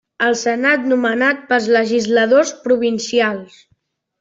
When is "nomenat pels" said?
0.93-1.67